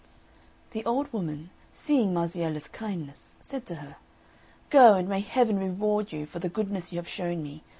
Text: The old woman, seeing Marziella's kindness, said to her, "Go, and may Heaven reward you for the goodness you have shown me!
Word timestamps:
The 0.71 0.83
old 0.83 1.13
woman, 1.13 1.51
seeing 1.73 2.11
Marziella's 2.11 2.67
kindness, 2.67 3.35
said 3.39 3.67
to 3.67 3.75
her, 3.75 3.97
"Go, 4.71 4.95
and 4.95 5.07
may 5.07 5.19
Heaven 5.19 5.59
reward 5.59 6.11
you 6.11 6.25
for 6.25 6.39
the 6.39 6.49
goodness 6.49 6.91
you 6.91 6.97
have 6.97 7.07
shown 7.07 7.43
me! 7.43 7.61